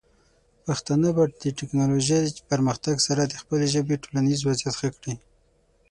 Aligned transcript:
پښتانه 0.65 1.09
به 1.15 1.23
د 1.41 1.43
ټیکنالوجۍ 1.59 2.23
پرمختګ 2.51 2.95
سره 3.07 3.21
د 3.25 3.33
خپلې 3.41 3.65
ژبې 3.73 4.01
ټولنیز 4.03 4.39
وضعیت 4.47 4.75
ښه 4.79 4.89
کړي. 4.97 5.15